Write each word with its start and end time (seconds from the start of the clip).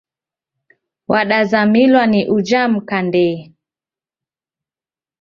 Wadazamilwa 1.07 2.05
ni 2.07 2.21
ujha 2.29 2.67
mka 2.67 3.01
ndee. 3.01 3.53